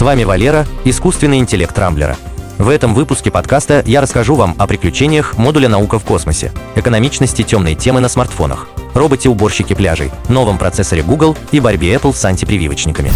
[0.00, 2.16] С вами Валера, искусственный интеллект Рамблера.
[2.56, 7.74] В этом выпуске подкаста я расскажу вам о приключениях модуля «Наука в космосе», экономичности темной
[7.74, 13.12] темы на смартфонах, роботе-уборщике пляжей, новом процессоре Google и борьбе Apple с антипрививочниками.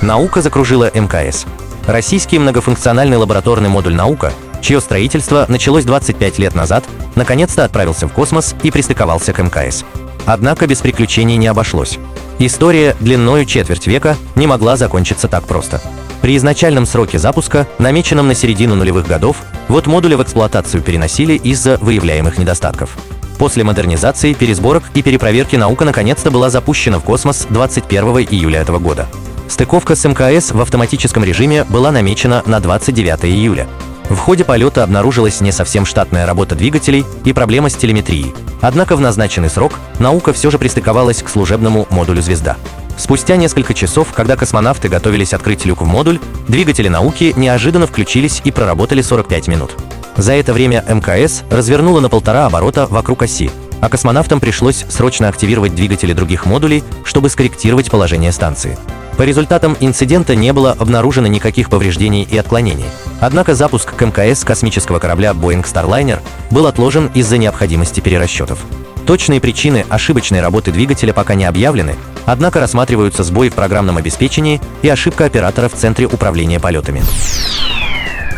[0.00, 1.44] Наука закружила МКС.
[1.86, 4.32] Российский многофункциональный лабораторный модуль «Наука»,
[4.62, 6.84] чье строительство началось 25 лет назад,
[7.16, 9.84] наконец-то отправился в космос и пристыковался к МКС.
[10.24, 11.98] Однако без приключений не обошлось.
[12.38, 15.80] История длиною четверть века не могла закончиться так просто.
[16.20, 19.36] При изначальном сроке запуска, намеченном на середину нулевых годов,
[19.68, 22.96] вот модули в эксплуатацию переносили из-за выявляемых недостатков.
[23.38, 29.06] После модернизации, пересборок и перепроверки наука наконец-то была запущена в космос 21 июля этого года.
[29.48, 33.68] Стыковка с МКС в автоматическом режиме была намечена на 29 июля.
[34.08, 38.34] В ходе полета обнаружилась не совсем штатная работа двигателей и проблема с телеметрией.
[38.60, 42.56] Однако в назначенный срок наука все же пристыковалась к служебному модулю «Звезда».
[42.96, 48.52] Спустя несколько часов, когда космонавты готовились открыть люк в модуль, двигатели науки неожиданно включились и
[48.52, 49.72] проработали 45 минут.
[50.16, 53.50] За это время МКС развернула на полтора оборота вокруг оси,
[53.80, 58.78] а космонавтам пришлось срочно активировать двигатели других модулей, чтобы скорректировать положение станции.
[59.16, 62.86] По результатам инцидента не было обнаружено никаких повреждений и отклонений.
[63.24, 66.20] Однако запуск к МКС космического корабля Boeing Starliner
[66.50, 68.58] был отложен из-за необходимости перерасчетов.
[69.06, 74.90] Точные причины ошибочной работы двигателя пока не объявлены, однако рассматриваются сбои в программном обеспечении и
[74.90, 77.02] ошибка оператора в Центре управления полетами.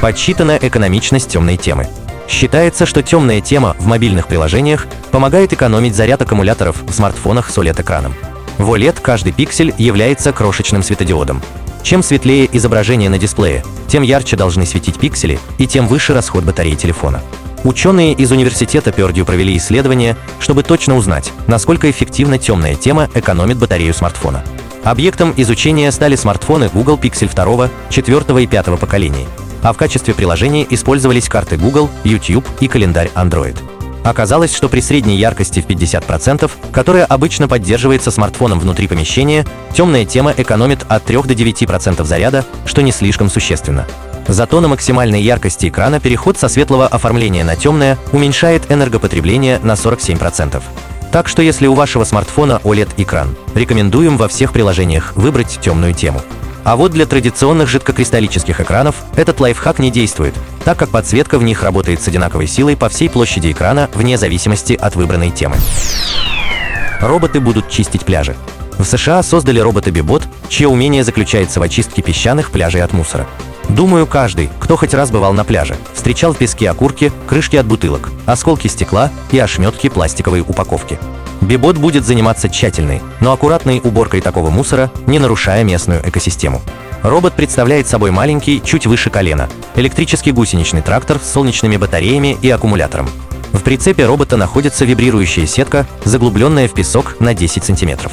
[0.00, 1.86] Подсчитана экономичность темной темы.
[2.26, 8.14] Считается, что темная тема в мобильных приложениях помогает экономить заряд аккумуляторов в смартфонах с OLED-экраном.
[8.56, 11.42] В OLED каждый пиксель является крошечным светодиодом.
[11.82, 16.74] Чем светлее изображение на дисплее, тем ярче должны светить пиксели и тем выше расход батареи
[16.74, 17.22] телефона.
[17.64, 23.92] Ученые из университета Пердью провели исследование, чтобы точно узнать, насколько эффективно темная тема экономит батарею
[23.92, 24.42] смартфона.
[24.82, 29.26] Объектом изучения стали смартфоны Google Pixel 2, 4 и 5 поколений,
[29.62, 33.58] а в качестве приложений использовались карты Google, YouTube и календарь Android.
[34.02, 39.44] Оказалось, что при средней яркости в 50%, которая обычно поддерживается смартфоном внутри помещения,
[39.74, 43.86] темная тема экономит от 3 до 9% заряда, что не слишком существенно.
[44.26, 50.62] Зато на максимальной яркости экрана переход со светлого оформления на темное уменьшает энергопотребление на 47%.
[51.10, 56.22] Так что если у вашего смартфона OLED-экран, рекомендуем во всех приложениях выбрать темную тему.
[56.64, 60.34] А вот для традиционных жидкокристаллических экранов этот лайфхак не действует,
[60.64, 64.74] так как подсветка в них работает с одинаковой силой по всей площади экрана вне зависимости
[64.74, 65.56] от выбранной темы.
[67.00, 68.36] Роботы будут чистить пляжи.
[68.78, 73.26] В США создали робота Бибот, чье умение заключается в очистке песчаных пляжей от мусора.
[73.68, 78.10] Думаю, каждый, кто хоть раз бывал на пляже, встречал в песке окурки, крышки от бутылок,
[78.26, 80.98] осколки стекла и ошметки пластиковой упаковки.
[81.40, 86.60] Бибот будет заниматься тщательной, но аккуратной уборкой такого мусора, не нарушая местную экосистему.
[87.02, 93.08] Робот представляет собой маленький, чуть выше колена, электрический гусеничный трактор с солнечными батареями и аккумулятором.
[93.52, 98.12] В прицепе робота находится вибрирующая сетка, заглубленная в песок на 10 сантиметров.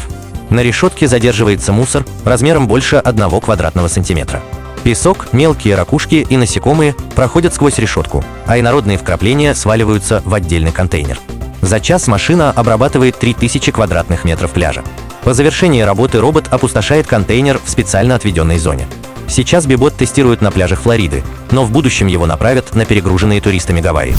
[0.50, 4.42] На решетке задерживается мусор размером больше 1 квадратного сантиметра.
[4.84, 11.20] Песок, мелкие ракушки и насекомые проходят сквозь решетку, а инородные вкрапления сваливаются в отдельный контейнер.
[11.62, 14.84] За час машина обрабатывает 3000 квадратных метров пляжа.
[15.24, 18.88] По завершении работы робот опустошает контейнер в специально отведенной зоне.
[19.28, 24.16] Сейчас Бибот тестируют на пляжах Флориды, но в будущем его направят на перегруженные туристами Гавайи.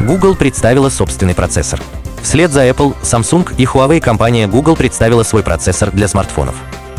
[0.00, 1.80] Google представила собственный процессор.
[2.22, 6.54] Вслед за Apple, Samsung и Huawei компания Google представила свой процессор для смартфонов.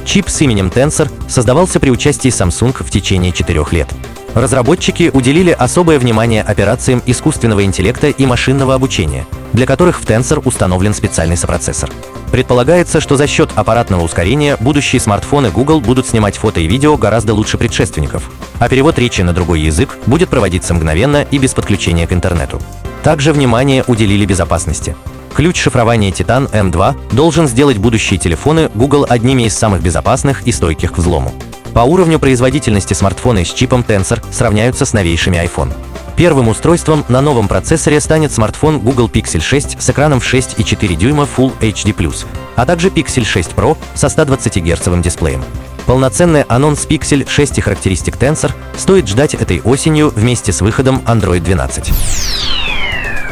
[0.05, 3.89] Чип с именем Tensor создавался при участии Samsung в течение четырех лет.
[4.35, 10.93] Разработчики уделили особое внимание операциям искусственного интеллекта и машинного обучения, для которых в Tensor установлен
[10.93, 11.89] специальный сопроцессор.
[12.31, 17.33] Предполагается, что за счет аппаратного ускорения будущие смартфоны Google будут снимать фото и видео гораздо
[17.33, 18.29] лучше предшественников,
[18.59, 22.61] а перевод речи на другой язык будет проводиться мгновенно и без подключения к интернету.
[23.03, 24.95] Также внимание уделили безопасности.
[25.33, 30.93] Ключ шифрования Titan M2 должен сделать будущие телефоны Google одними из самых безопасных и стойких
[30.93, 31.33] к взлому.
[31.73, 35.71] По уровню производительности смартфоны с чипом Tensor сравняются с новейшими iPhone.
[36.15, 41.27] Первым устройством на новом процессоре станет смартфон Google Pixel 6 с экраном в 6,4 дюйма
[41.37, 42.25] Full HD+,
[42.55, 45.43] а также Pixel 6 Pro со 120 Гц дисплеем.
[45.85, 51.39] Полноценный анонс Pixel 6 и характеристик Tensor стоит ждать этой осенью вместе с выходом Android
[51.39, 51.91] 12.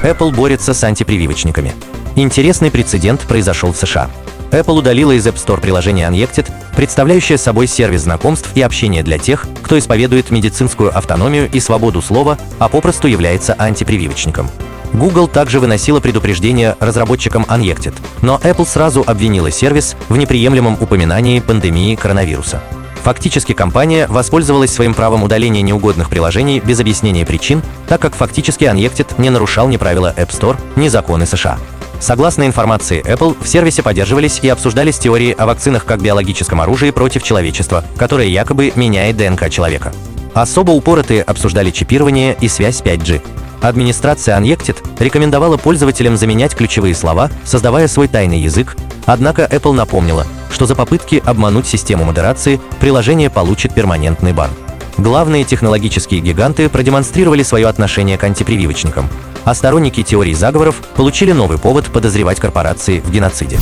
[0.03, 1.73] Apple борется с антипрививочниками.
[2.15, 4.09] Интересный прецедент произошел в США.
[4.51, 9.47] Apple удалила из App Store приложение Unjected, представляющее собой сервис знакомств и общения для тех,
[9.63, 14.47] кто исповедует медицинскую автономию и свободу слова, а попросту является антипрививочником.
[14.93, 21.95] Google также выносила предупреждение разработчикам Unjected, но Apple сразу обвинила сервис в неприемлемом упоминании пандемии
[21.95, 22.61] коронавируса.
[23.03, 29.07] Фактически компания воспользовалась своим правом удаления неугодных приложений без объяснения причин, так как фактически Unjected
[29.17, 31.57] не нарушал ни правила App Store, ни законы США.
[31.99, 37.23] Согласно информации Apple, в сервисе поддерживались и обсуждались теории о вакцинах как биологическом оружии против
[37.23, 39.93] человечества, которое якобы меняет ДНК человека.
[40.33, 43.21] Особо упоротые обсуждали чипирование и связь 5G.
[43.61, 48.75] Администрация Unjected рекомендовала пользователям заменять ключевые слова, создавая свой тайный язык,
[49.07, 54.51] однако Apple напомнила, что за попытки обмануть систему модерации приложение получит перманентный бан.
[54.97, 59.09] Главные технологические гиганты продемонстрировали свое отношение к антипрививочникам,
[59.47, 63.57] а сторонники теорий заговоров получили новый повод подозревать корпорации в геноциде.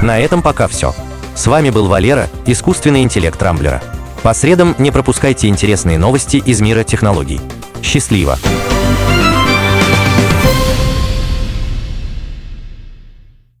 [0.00, 0.94] На этом пока все.
[1.34, 3.82] С вами был Валера, искусственный интеллект Рамблера.
[4.22, 7.40] По средам не пропускайте интересные новости из мира технологий.
[7.82, 8.38] Счастливо!